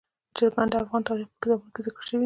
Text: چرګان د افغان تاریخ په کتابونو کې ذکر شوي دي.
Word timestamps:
چرګان 0.37 0.67
د 0.71 0.75
افغان 0.83 1.01
تاریخ 1.09 1.27
په 1.31 1.35
کتابونو 1.41 1.73
کې 1.73 1.81
ذکر 1.85 2.03
شوي 2.07 2.17
دي. 2.19 2.19